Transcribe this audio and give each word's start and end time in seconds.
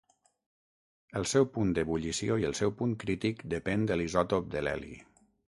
El 1.19 1.27
seu 1.31 1.45
punt 1.57 1.75
d'ebullició 1.79 2.39
i 2.45 2.49
el 2.49 2.57
seu 2.63 2.75
punt 2.81 2.97
crític 3.05 3.47
depèn 3.55 3.87
de 3.93 3.99
l’isòtop 4.01 4.53
de 4.57 4.65
l’heli. 4.69 4.99